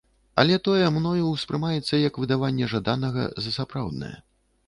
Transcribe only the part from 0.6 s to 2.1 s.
тое мною ўспрымаецца